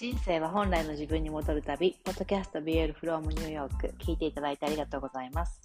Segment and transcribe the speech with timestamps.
[0.00, 5.60] 人生は本来の自分に戻る旅、ポッドキャスト BL from New York、聞いていただいてありがとうございます。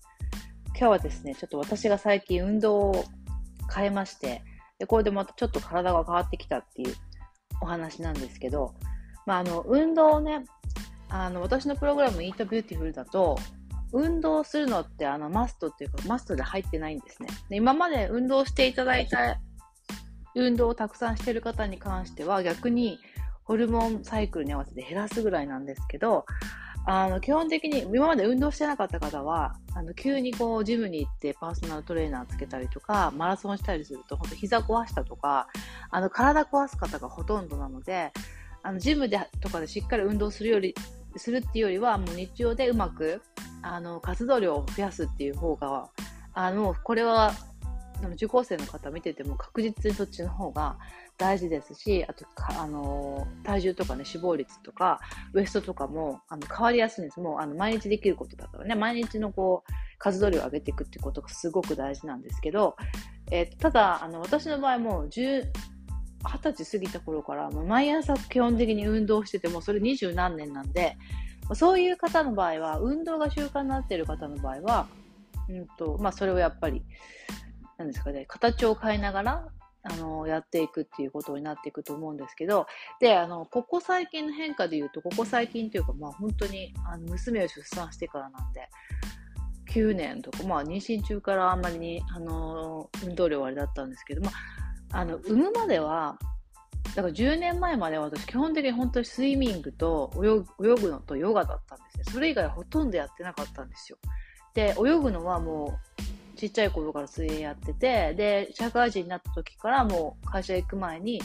[0.69, 3.05] 今日はですね、ちょっと私が最近運動を
[3.71, 4.41] 変えまして、
[4.79, 6.95] でこれでまたちょっと体が変わってきたっていう
[7.61, 8.73] お話なんですけど、
[9.27, 10.45] まあ、あの、運動をね、
[11.09, 13.37] あの、私のプログラム Eat Beautiful だと、
[13.91, 17.29] 運動するのってあのマストっていうかマストで入ってないんですね。
[17.49, 19.39] で今まで運動していただいた
[20.33, 22.97] 運動をたくさんしてる方に関しては逆に
[23.43, 26.25] ホルモンサイクルに合わせて減らすぐらいなんですけど、
[26.85, 35.47] あの、基本的に今まで運動してなかった方は、あの、急にこう、ジムに行ってパーソナルトレーナーつけたりとか、マラソンしたりすると、本当膝壊したとか、
[35.91, 38.11] あの、体壊す方がほとんどなので、
[38.63, 40.75] あの、ジムでとかでしっかり運動するより、
[41.15, 43.21] するっていうよりは、もう日常でうまく、
[43.61, 45.89] あの、活動量を増やすっていう方が、
[46.33, 47.31] あの、これは、
[48.03, 50.77] その受講生の方見てても確実にそっちの方が
[51.17, 52.25] 大事ですし、あと
[52.59, 54.99] あの体重とかね、死亡率とか、
[55.33, 57.21] ウエストとかもあの変わりやすいんです。
[57.21, 62.75] もうあの毎日できることだからね、毎日のこう活動量を上げていくってことがすごく大事なんですけど、
[63.31, 65.45] えー、ただ、あの私の場合も10、
[66.25, 70.97] 20歳過ぎた頃からもう、毎朝基本的に運動してても、それ二十何年なんで、
[71.53, 74.87] そういう方の場合は、運動が習慣になっている方の場合は、
[75.47, 76.83] うんとまあ、それをやっぱり、
[77.77, 79.47] なんですかね、形を変えながら、
[79.83, 82.67] あの、やっていくっていうことになっていくと思うんですけど、
[82.99, 88.69] で、あの、ここ最近の変化で言うと、ここ最近というか、まあ本当に、あの、娘を出産してからなんで、
[89.73, 94.31] 9年とか、まあ妊娠中からあんまりに、あの、運動量はあれだったんですけど、ま
[94.91, 96.17] あ、あの、産むまでは、
[96.95, 102.03] だから10年前までは私基本的に本当にスイミングと泳ぐのとヨガだったんですね。
[102.13, 103.97] それ以外ほとんどやってなかったんですよ。
[104.53, 111.21] で、泳ぐのはもうちっちゃい頃から水泳やってて、で、社会人になった時からもう会社行く前に、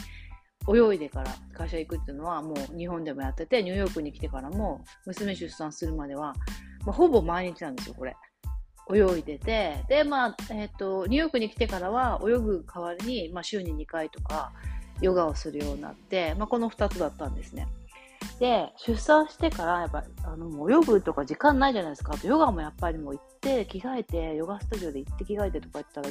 [0.69, 6.35] 泳いでから会社行くっていうのはもう日本でもやってて、ニューヨークに来てからも娘出産するまでは、
[6.85, 8.17] まあ、ほぼ毎日なんですよ、これ。
[8.91, 14.53] 泳いでて、で、まあ、えっ、ー、と、ニューヨークに来てからは泳ぐ代わりに、まあ、週に2回とか
[15.01, 17.67] ヨガをするようになって、まあ、この2つだったんですね。
[18.39, 22.13] で、出産してから、やっぱ、あの、もう泳ぐとか時間ないじゃないですか。
[22.15, 26.09] あと、ヨガもやっぱりもう行って、着替えて、ヨガスタジオで行って着替えてとか言ったら、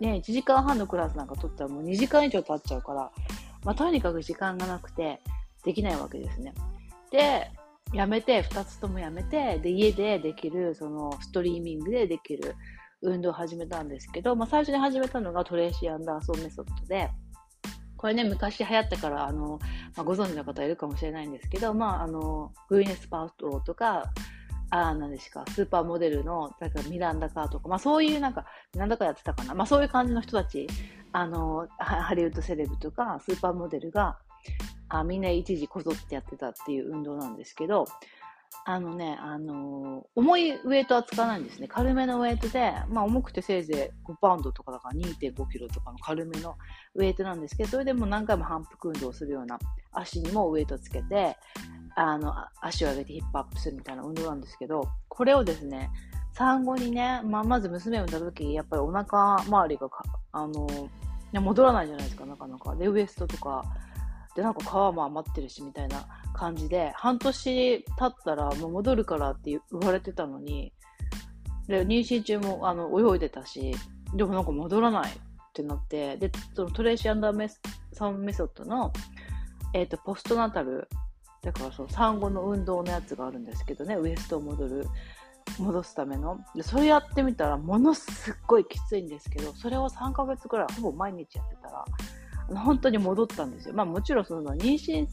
[0.00, 3.10] ね、1時間半のクラスなんか取ったらもう2時間以上経っちゃうから、
[3.64, 5.20] まあ、とにかく時間がなくて、
[5.64, 6.52] できないわけですね。
[7.10, 7.50] で、
[7.92, 12.56] やめて、2つともやめて、で、家でできる、その、ストリーミングでできる
[13.02, 17.10] 運動を始めたんですけど、まあ、最初に始めたのが Tracy Anderson Method で、
[18.02, 19.60] これね、昔流行ったから、あの、
[19.96, 24.12] まあ、ご存知の方いるかもしれないんですけど、まあ、あの、グイネス・パウトローとか、
[24.70, 29.54] あ何ですか、スーパーモデルの、だからミランダ・カーとか、まあそういうなんか、なんだかやってたかな。
[29.54, 30.66] まあそういう感じの人たち、
[31.12, 34.18] あの、ハリウッドセレブとか、スーパーモデルが、
[34.88, 37.86] あみんな一時こぞってやってたっていう運動なんですけど、
[38.64, 41.66] あのね、あのー、重いウェイトは使わないんですね。
[41.66, 46.56] 軽めのウェイトで、まあ重くてせいぜい5パウンドとかだから2.5キロとかの軽めの
[46.94, 49.58] ウェイトなんですけど、それでも何回も反復運動をするような
[49.92, 51.36] 足にもウェイトつけて、
[51.96, 55.90] あの、足を上げてヒップアップするみたいな運動なんですけど、これをですね、
[56.34, 59.88] 産後にね、まあ、まず娘を産んだ時、やっぱりお腹周りが
[60.32, 60.66] あの、
[61.32, 62.74] 戻らないじゃないですか、なかなか。
[62.76, 63.64] で、ウエストとか、
[64.34, 70.72] で、なんか皮も余ってるし、みたいな感じで、半年経ったらもう戻るからって言われてたのに、
[71.68, 73.74] で、妊娠中もあの泳いでたし、
[74.14, 75.14] でもなんか戻らないっ
[75.52, 78.92] てなって、で、その Tracy Anderson Method の、
[79.74, 80.88] え、ー、と、 postnatal、
[81.42, 84.86] だからその産後の運動のやつがあるんですけどね、ウエストを戻る、
[85.58, 86.38] 戻すための。
[86.54, 91.84] で、それやってみたら、ものすっごいきついんですけど、それを3ヶ月くらいほぼ毎日やってたら、
[92.48, 93.74] 本当に戻ったんですよ。
[93.74, 95.06] まあもちろんその妊娠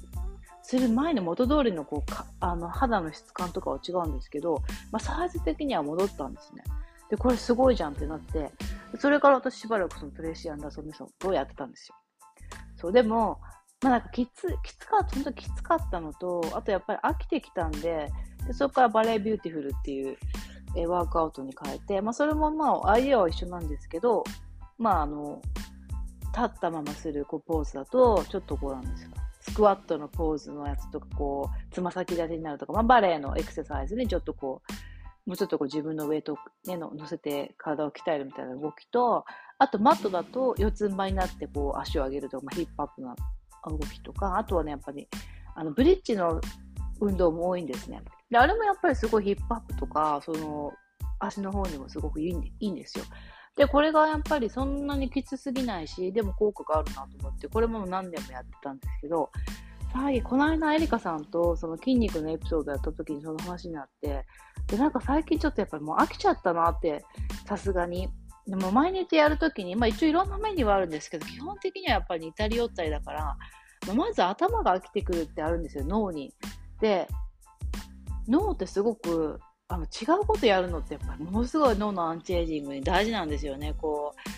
[0.62, 6.64] する前の元通りのこうかあの肌の質感とかは違うんですけど、まあ、サイズ的には戻ったんですね。
[7.10, 8.52] で、これすごいじゃんってなって、
[9.00, 11.96] それから私しばらくその Tracy Anderson Method をやってたんですよ。
[12.76, 13.40] そう、でも、
[13.82, 18.12] まあなんかきつ、きつかった、本当きつかったのと、あとやっぱり飽きてきたんで、
[18.46, 20.18] でそこから Ballet Beautiful っていう、
[20.76, 24.24] えワークアウトに変えて、まあそれもまあアイデアは一緒なんですけど、
[24.78, 25.42] まああの、
[26.36, 39.26] 立ったままするこうポーズだと、ちょっとこうなんですか、スクワットのポーズのやつとか、こう、つま先立ちになるとか、まあ、バレエのエクササイズにちょっとこう、もうちょっとこう自分のウェイトを、ね、の乗せて体を鍛えるみたいな動きと、
[39.58, 43.16] あとマットだと四つん這いになってこう足を上げるとか、まあ、ヒップアップな
[43.66, 45.08] 動きとか、あとはね、やっぱり、
[45.56, 46.42] あの、ブリッジの
[47.00, 48.02] 運動も多いんですね。
[48.30, 50.72] で、あれもやっぱりすごいヒップアップとか、その、
[51.20, 52.30] 足の方にもすごくい
[52.60, 53.06] いんですよ。
[53.60, 59.30] で、これがやっぱりそんなにきつすぎないし、でも効果があるなと思って、これも何年もやってたんですけど、
[59.92, 64.26] 最、この間、エリカさんとその筋肉のエピソードやった時にその話になって、
[64.68, 67.04] で、なんか最近ちょっとやっぱりもう飽きちゃったなって、
[67.48, 68.08] さすがに。
[68.48, 73.38] でも毎日やるときに、まあ一応いろんなメニューはあるんですけど、基本的にはやっぱり似たり寄ったりだから、
[73.88, 76.34] まあ、まず頭が飽きてくるってあるんですよ、脳に。
[76.80, 77.10] で、
[78.30, 83.76] 脳ってすごくあの違うことやるのってやっぱものすごい脳のアンチエイジングに大事なんですよね。
[83.78, 84.30] こう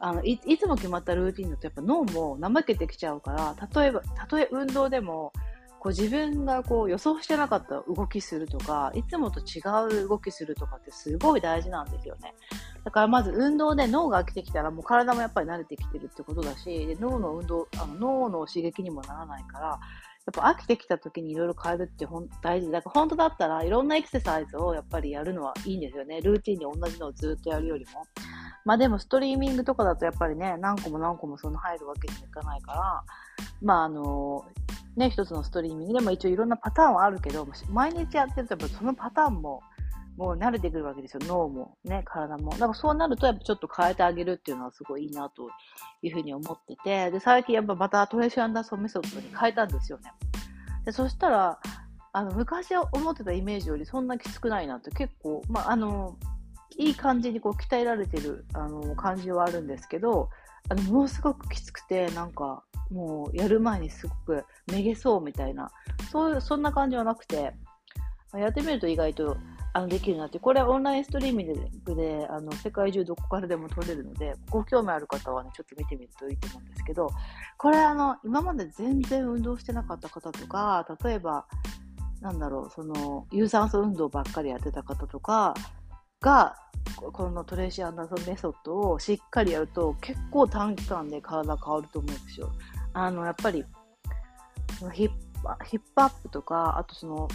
[0.00, 5.32] あのいいつも決まったルーティンだとやっぱ脳も怠けてきちゃうから例えばたとえ運動でも
[5.80, 9.60] こう自分がこう予想してなかった動きするとかいつもと違
[10.04, 12.34] う動きするとかってすごい大事なんですよね
[12.84, 19.80] だからまず運動で脳が飽きてきたらもう体もやっぱり慣れてきてるってことだしで脳の運動あの脳の刺激にもならないから
[20.26, 26.20] やっぱ飽きてきた時にいろいろ変えるってほん大事だから本当だったらいろんなエクササイズをやっぱりやるのはいいんですよね。
[26.20, 28.04] ルーティンに同じのをずっとやるよりも。
[28.64, 33.04] まあでもストリーミングとかだとやっぱりね、何個も何個もその入るわけにもいかないから、
[33.62, 34.44] まああの、
[34.96, 39.62] ね、一つのストリーミングでも一応いろんなパターンはあるけど、毎日やってるとそのパターンも
[40.16, 41.20] もう慣れてくるわけですよ。
[41.24, 42.50] 脳もね、体も。
[42.52, 45.48] だからそうなるとやっぱちょっと変えてあげるっていうのはすごいいいなと
[46.02, 50.12] いうふうに思ってて、で、最近やっぱまた Tracy Anderson Method に変えたんですよね。
[50.84, 51.58] でそしたら、
[52.12, 56.16] あの、昔思ってたイメージよりそんなきつくないなって結構、まあ、あの、
[56.76, 60.28] いい感じにこう鍛えられてるあの感じはあるんですけど、
[60.68, 65.70] あの、ものすごくきつくて、なんか、もうやる前にすごくめげそうみたいな、
[66.10, 67.54] そういう、そんな感じはなくて、
[68.34, 69.36] やってみると意外と
[69.72, 77.10] あのできるなって、これはオンラインストリーミングであの世界中どこからでも撮れるので、ご興味ある方はね、ちょっと見てみるといいと思うんですけど、
[77.56, 81.46] これあの、今まで全然運動してなかった方とか、例えば、
[82.20, 85.54] なんだろう、その、有酸素運動ばっかりやってた方とか
[86.20, 86.56] が、
[87.12, 92.50] この Tracy Anderson Method をしっかりやると結構短期間で体変わると思うんですよ。
[92.92, 93.64] あの、やっぱり、
[94.92, 95.10] ヒッ
[95.64, 97.28] ヒップアップとか、あとその、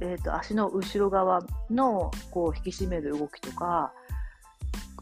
[0.00, 3.92] えーと、足の後ろ側のこう引き締める動きとか、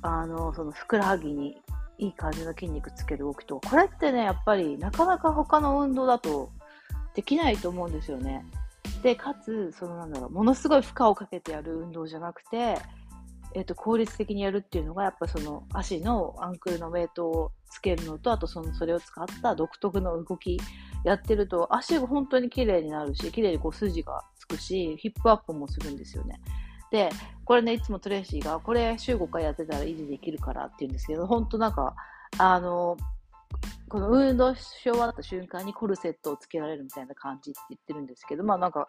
[0.03, 1.61] あの、そのふくらはぎに
[1.99, 6.51] いい感じの筋肉つける動きとか、これってね、やっぱりなかなか他の運動だと
[7.15, 8.45] できないと思うんですよね。
[9.03, 12.79] で、かつ、そのなんだろう、ものすごい負荷をかけてやる運動じゃなくて、
[13.55, 20.61] えっ、と、効率的にやるっていうのが、やっぱその足のアンクルのウェイトをつけるのと、あとその、それを使った独特の動き
[21.05, 26.41] やってると、足が本当に綺麗になるし、綺麗にこう筋がつくし、ヒップアップもするんですよね。
[26.91, 27.11] で、
[27.45, 31.95] これね、いつもトレーシーが、これ週5回やってたら維持できるからって言うんですけど、本当なんか、
[32.39, 32.97] あの、
[33.89, 38.87] この運動し終わった瞬間にコルセットをつけられるみたいな感じって言ってるんですけど、まあなんか、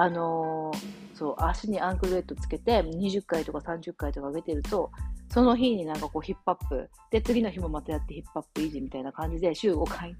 [0.00, 4.92] あのー、そう、足にアンクルウェットつけて20回とか30回とか上げてると、
[5.28, 10.14] その日になんかこうヒップアップ、で、次の日もまたやってヒップアップ維持みたいな感じで週5回、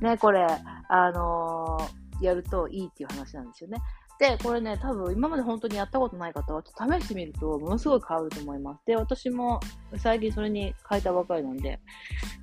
[0.00, 0.44] ね、これ、
[0.88, 3.78] あのー、やるといいっていう話なんですよね。
[4.20, 8.84] で、これね、多分今まで本当にやったことない方は、試してみると、ものすごい変わると思います。
[8.84, 9.60] で、私も
[9.96, 11.80] 最近それに変えたばかりなんで、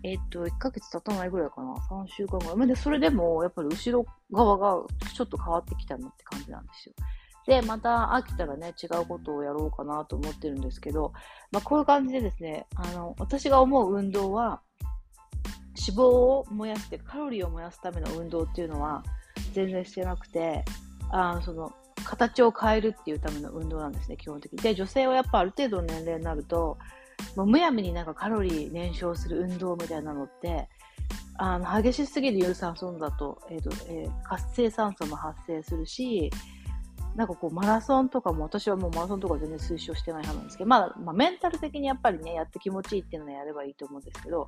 [0.02, 2.56] えー、っと、1ヶ月経たないぐらいかな、3週間ぐらい。
[2.56, 6.96] まあ、で、それでも、やっぱり後ろ側がちょっと変わってきたのって感じなんですよ。
[7.46, 11.14] で、また飽きたらね、違うことをやろうかなと思ってるんですけど、
[11.52, 14.62] まあ、こういう感じでですね、あの、私が思う運動は、
[15.80, 19.04] 脂肪を燃やして、カロリーを燃やすための運動っていうのは、
[19.54, 20.66] 全然してなくて、
[21.12, 21.74] あその
[22.04, 24.60] 形を変えるっていうための運動なんですね、基本的に。
[24.60, 26.78] で、女性はやっぱある程度の年齢になると、
[27.36, 30.70] もうむやみになんかカロリー燃焼する運動みたいなのって、
[31.40, 36.32] あの激しすぎる有酸素だと,、えーとえー、活性酸素も発生するし、
[37.16, 44.48] なんかこうマラソンとかも私はもうマラソンとか全然推奨してない派なんですけど、まあ、まあ、メンタル的にやっぱりね、やって気持ちいいっていうのをやればいいと思うんですけど、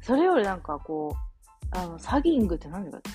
[0.00, 3.10] それよりなんかこう、あの、サギングって何だか、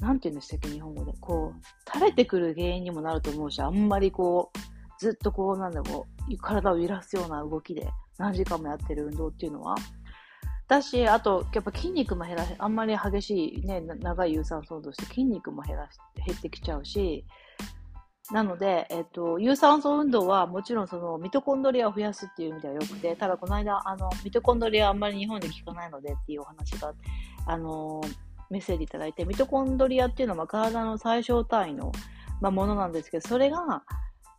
[0.00, 1.12] なんて言うんでしたっけ、日本語で。
[1.20, 4.58] こう、垂れてくる原因にもなると思うし、あんまりこう、
[4.98, 9.76] ずっとこう、なんだろう、体を揺らすような動きで何時間もやってる運動っていうのは。
[10.66, 17.24] だし、あと、やっぱ筋肉も減らし、あんまり激しいね、長い有酸素運動して筋肉も減らし、減ってきちゃうし、
[18.32, 26.94] なので、えっと、有酸素運動はもちろんそのミトコンドリアを増やすっていう意味ではよくて、ただこの間、あの、ミトコンドリアあんまり日本で効かないのでっていうお話が、
[27.46, 28.00] あの、
[28.54, 31.90] メッセージいただいて、ミトコンドリアっていうのは体の最小単位の、
[32.40, 33.82] ま、ものなんですけど、それが、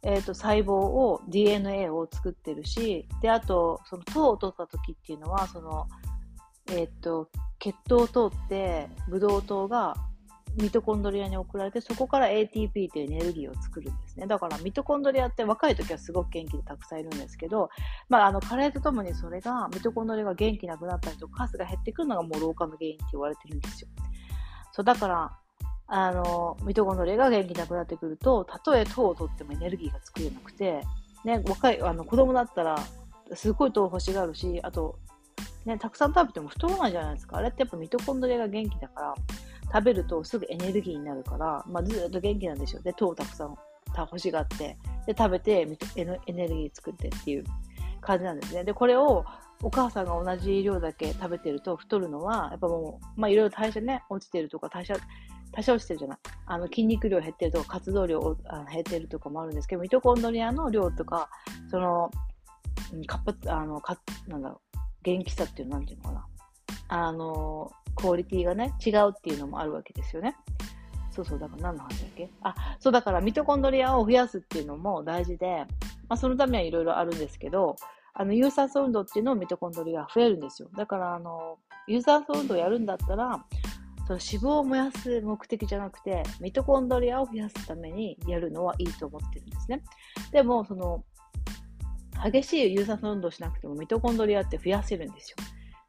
[0.04, 5.88] え、ー、と、細胞を、DNA を作ってるし、で、あと、その糖を取った時っていうのは、その、
[6.72, 7.30] えっ、ー、と、
[7.60, 9.96] 血糖を通って、ブドウ糖が
[10.58, 14.26] ミトコンドリアに送られて、そこから ATP というエネルギーを作るんですね。
[14.26, 17.70] だからミトコンドリアって若い時はすごく元気でたくさんいるんですけど、
[18.08, 23.90] まあ、あの、加齢とともにそれが、ミトコンドリアが元気なくなったりとか、数が減ってくるのがもう老化の原因って言われてるんですよ。
[24.76, 25.32] そう、だから、
[25.88, 30.82] あの、ミトコンドリアが元気なくなってくると、たとえ糖を取ってもエネルギーが作れなくて、
[31.24, 32.78] ね、若い、あの、子供だったら、
[33.34, 35.00] すごい糖欲しがるし、あと、
[35.64, 37.38] ね、たくさん食べても太らないじゃないですか。
[37.38, 39.16] あれってやっぱミトコンドリアが元気だから、
[39.72, 42.92] 食べるとすぐエネルギーになるから、まあ、ずっと元気なんでしょうね。
[42.92, 43.58] 糖をたくさん
[43.98, 44.78] 欲しがって、
[45.08, 45.62] で、食べて
[45.96, 47.46] エネルギー作ってっていう
[48.02, 48.66] 感じなんですね。
[48.66, 49.24] で、これを
[49.62, 54.96] お母さんが同じ量だけ食べてると太るのは、やっぱもう、まあいろいろ代謝ね、落ちてるとか、代謝、
[55.52, 56.18] 代謝落ちてるじゃない。
[56.46, 61.30] あの、筋肉量減ってるとか、活動量あの減ってるとかもあるんですけど、ミトコンドリアの量とか、
[61.72, 62.12] その、
[63.08, 63.98] 活発、あの、か、
[64.28, 66.28] なんだろう、元気さっていうのなんていうのかな。
[66.88, 70.36] あの、クオリティがね、違うっていうのもあるわけですよね。
[71.10, 72.30] そうそう、だから何の話だっけ？
[72.42, 75.66] あ、そう、だからミトコンドリアを増やすっていうのも大事で、
[76.10, 77.78] まあ、そのためはいろいろあるんですけど、
[78.18, 80.70] あの、有酸素運動っていうのをミトコンドリアが増えるんですよ。
[80.76, 81.58] だから、あの、
[81.88, 83.46] 有酸素運動をやるんだったら、
[84.08, 89.84] その脂肪を燃やす目的じゃなくて、ミトコンドリアを増やすためにやるのはいいと思ってるんですね。
[90.32, 91.04] でも、その、
[92.24, 95.38] 激しい有酸素運動しなくてもミトコンドリアって増やせるんですよ。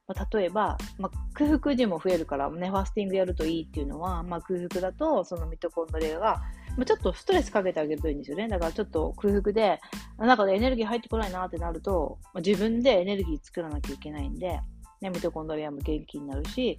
[0.09, 6.43] まあ、例えば、まあ、空腹時も増えるからね、ファスティングやるといいっていうのは、まあ、空腹だと、そのミトコンドリアが
[6.77, 8.49] まあ、ちょっとストレスかけてあげるといいんですよね。
[8.49, 9.81] だからちょっと空腹で、
[10.19, 14.61] 中でエネルギー入ってこないなってなると、まあ、自分でエネルギー作らなきゃいけないんで、
[15.01, 16.79] ね、ミトコンドリアも元気になるし、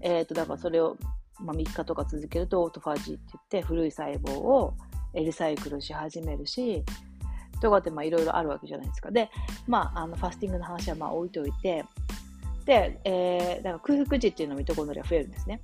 [0.00, 0.96] えっ、ー、と、だからそれを、
[1.40, 4.74] まあ、3日とか続けるとオートファジーって言って古い細胞を
[5.14, 6.84] リサイクルし始めるし、
[7.60, 9.10] とかっていろいろあるわけじゃないですか。
[9.10, 9.30] で、
[9.66, 11.84] まあ、あのファスティングの話はまあ置いといて、
[12.64, 15.60] で、えー、だから空腹時っていうのをミトコンドリア増えるんですね。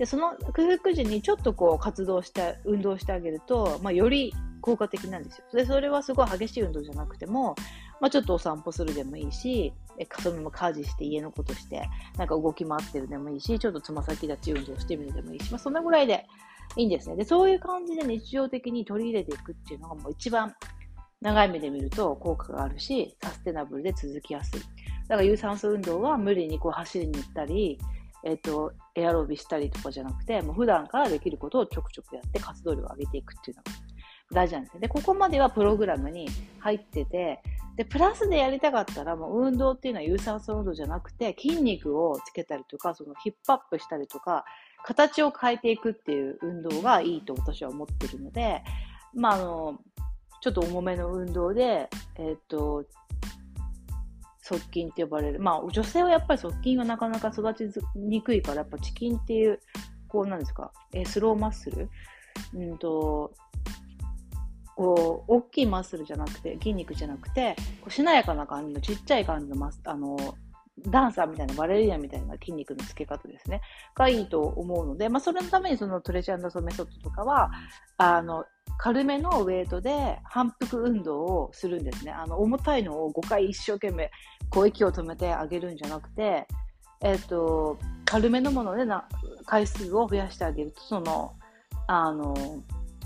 [0.00, 5.44] で、その空腹時にちょっとこう活動して、運動してあげると、まあ、より効果的なんですよ。
[5.52, 7.54] で、それはすごい激しい運動じゃなくても、
[8.00, 16.24] まあ、ちょっとお散歩するでもいいし、えそのまま家事して家のことして、なんか動き回ってるでもいいし、ちょっとつま先立ち運動してみるでもいいし、まあ、そんなぐらいで
[16.76, 17.16] いいんですね。
[17.16, 20.54] で、そういう感じで日常的に取り入れていくっていうのがもう一番
[21.20, 24.60] 長い目で見ると効果があるし、サステナブルで続きやすい。
[25.08, 27.78] だから有酸素運動は無理にこう走りに行ったり、
[28.24, 33.72] えっ、ー、と、エアロビしたりとかじゃなくて、もう普段からできることをちょくちょくやって活動量を上げていくっていうのが
[34.32, 34.80] 大事なんですね。
[34.80, 37.42] で、ここまではプログラムに入ってて、
[37.76, 44.44] で、プラスでやりたかったら、もう運動っていうのは有酸素運動じゃなくて、筋肉をつけたりとか、そのヒップアップしたりとか、
[44.84, 48.62] 形を変えていくっていう運動がいいと私は思ってるので、
[49.14, 49.78] まあ、あの、
[50.40, 52.84] ちょっと重めの運動で、えっ、ー、と、
[54.50, 55.38] 側近って呼ばれる。
[55.38, 59.60] まあ、女性はやっぱり側筋はなかなか育ちにくいから、やっぱチキンっていう、
[60.08, 61.88] こうなんですか、えスローマッスル？
[62.54, 63.32] うんと、
[64.74, 70.16] こう、大きいマッスルじゃなくて、筋肉じゃなくて、こうしなやかな感じのちっちゃい感じのマス、あの、
[70.86, 73.60] ダンサーみたいな、バレリアンみたいな筋肉のつけ方ですね。
[73.94, 77.50] がいいと思うので、まあ、それのためにそのトレジャンダソメソッドとかは、
[77.98, 78.44] あの、
[78.78, 82.12] 軽めのウェイトで反復運動をするんですね。
[82.12, 84.10] あの、重たいのを5回一生懸命、
[84.48, 86.46] こう息を止めてあげるんじゃなくて、
[87.02, 89.06] えっ、と、軽めのものでな
[89.46, 91.34] 回数を増やしてあげると、その、
[91.86, 92.34] あの、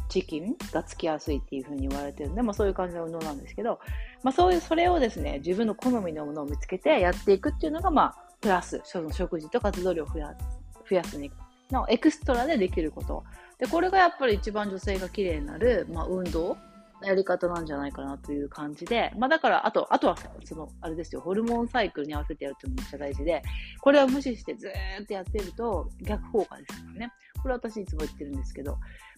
[0.08, 3.80] チキンがつきやすいっていうふうに言われてるんで、まあそういう感じの運動なんですけど、
[4.24, 11.30] まあそういう、それをですね、自分の好みのものを見つけてやっていくっていうのが、まあ、プラス、その食事と活動量を増やす、増やすに、
[11.70, 13.22] のエクストラでできること
[13.58, 16.56] で、これがやっぱり一番女性が綺麗になる、まあ、運動
[17.02, 23.42] のやり方なんじゃないかなという感じで、まあ、だから、あと、あとは、その、あれですよ、ホルモンサイクルに合わせてやるっていうのもめっちゃ大事で、
[23.82, 27.12] これを無視してずーっとやってると逆効果ですからね。
[27.42, 28.72] これ私いつも言ってるんですけど、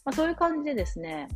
[0.04, 1.28] まあ、そういう感じでですね、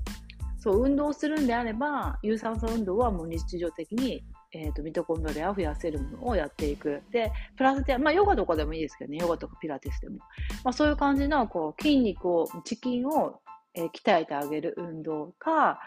[0.60, 7.02] そう、運動するんであれば、有酸素運動はもう日常的にえ、ー、と、ミトコンドリアを増やせるものをやっていく。
[7.12, 10.18] で、プラスで、まあ、ヨガとかでもいいですけどね、ヨガとかピラティスでも。
[10.64, 13.40] まあ、そういう感じの、こう、筋肉を、チキンを、
[13.74, 15.78] えー、鍛えてあげる運動か、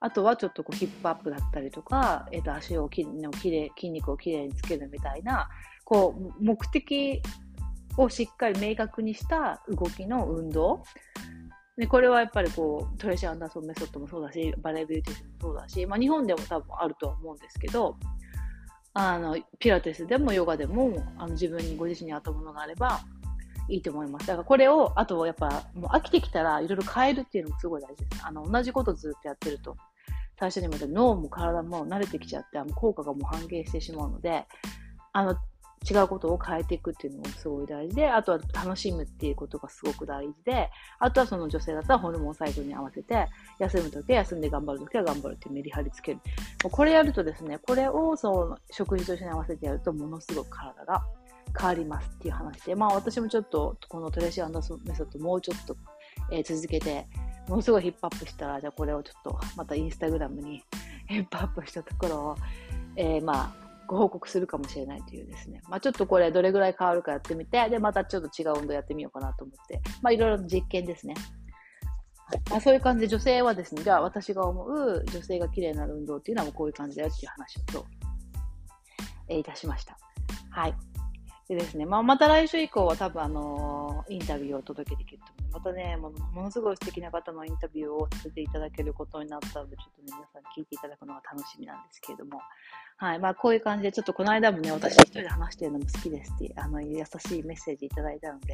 [0.00, 5.48] あとはちょっとこうヒップアップだったりとか、え、ー、と、足をきのきれ、筋肉をきれいにつけるみたいな、
[5.84, 7.22] こう、目的
[7.96, 10.84] をしっかり明確にした動きの運動
[11.80, 17.96] で、これはやっぱりこう、 Tracy Anderson Method もそうだし、 Ballet Beautiful もそうだし、まあ日本でも多分あるとは思うんですけど、
[18.92, 23.00] あの、ピラティスでもヨガでも、あの自分にご自身に合ったものがあれば
[23.68, 24.26] いいと思います。
[24.26, 28.26] だからこれを、あとやっぱ、もう飽きてきたらいろいろ変えるっていうのもすごい大事です。
[28.26, 29.74] あの、同じことずっとやってると、
[30.38, 34.44] 最初にも言った脳も体も慣れてきちゃって、あの効果がもう半減してしまうので、
[35.14, 35.36] あの、
[35.88, 43.26] 違うことを変えていくっていうのもすごい大事で、あとは楽しむっていうことがすごく大事で、あとはその女性だったらホルモンサイクルに合わせて、
[43.58, 46.18] 休むときは休んで頑張るときは頑張るっていうメリハリつける。
[46.62, 51.02] もうこれやるとですね、これをその食事と一緒に合わせてやるとものすごく体が
[51.58, 55.76] 変わりますっていう話で、まあ私もちょっとこのトレーシ・アンダーメソッドもうちょっと
[56.30, 57.06] えー、続けて、
[57.48, 60.62] ものすごいヒップアップしたら、じゃあこれをちょっとまたインスタグラムに
[61.08, 62.36] ヒップアップしたところを、
[62.96, 65.62] えー、まあ、ご報告するかもしれないというですね。
[65.68, 71.14] まあちょっとこれどれぐらい変わるかやってみて、で、またちょっと違う運動やってみようかなと思って、まあいろいろ実験ですね。
[72.48, 77.86] まあ、そういう感じで女性はですね、じゃあ私が思う女性が綺麗になる運動っていうのはもうこういう感じだよっていう話を今日、
[79.30, 79.98] えー、いたしました。
[80.50, 80.74] はい。
[81.48, 85.64] でですね、まあ、また来週以降は多分あのー、インタビューをお届けできると思います。
[85.64, 92.40] またねも、ものすごい素敵な方のインタビューをさせていただけることになったので、ちょっとね、皆さん聞いていただくのが楽しみなんですけれども、
[93.00, 93.18] はい。
[93.18, 98.52] まあ、こういう感じで、ちょっとこの間もね、私一人で話してるのも好きですって、あの、優しいメッセージいただいたので、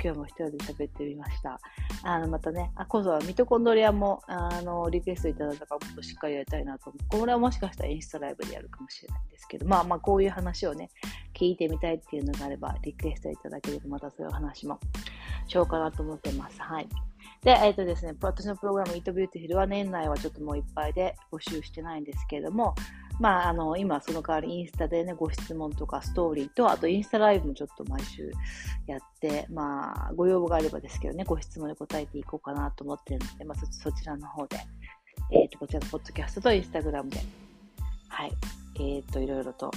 [0.00, 1.58] 今日も一人で喋ってみました。
[2.04, 7.18] あの、またね、あ、今度はミトコンドリアも、あの、リクエストいただいたからもっとしっかりやりたいなと思う。
[7.18, 10.88] これはもしかしたらインスタライブでやるかもしれないんですけど、まあまあ、こういう話をね、
[11.34, 14.78] 聞いてみたいっていうのがあれば、リクエストいただければ、またそういう話も
[15.48, 16.62] しようかなと思ってます。
[16.62, 16.88] はい。
[17.42, 22.74] で、えっ、ー、とですね、私のプログラム、 Eat Beautiful は年内はちょっともういっぱいで募集してないんですけれども、
[23.20, 28.32] まあ、あの、今その代わりインスタでね、ご質問とかストーリーと、あとインスタライブもちょっと毎週
[28.86, 34.58] やって、まあ、ご要望があればですけどね、ご質問で答えていこうかなと思ってるので、まあ、そちらの方で、
[35.30, 37.18] えっ、ー、と、こちらのポッドキャストとインスタグラムで、
[38.08, 38.32] はい、
[38.76, 39.70] えっ、ー、と、いろいろと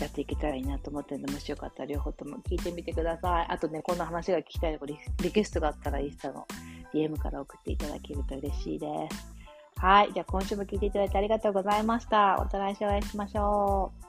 [0.00, 3.46] やっていけたらいいなと思ってるので、もしよかったら両方とも聞いてみてください。
[3.50, 6.46] あとね、こんな話が聞きたいとかリ、リクエストがあったらインスタの
[6.94, 9.37] DM から送っていただけると嬉しいです。
[9.78, 10.12] はい。
[10.12, 12.36] じゃあ今週も聞いていただいてありがとうございました。
[12.36, 14.07] また来週お会いしましょう。